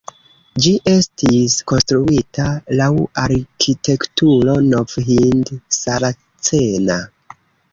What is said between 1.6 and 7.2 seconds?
konstruita laŭ arkitekturo nov-hind-saracena.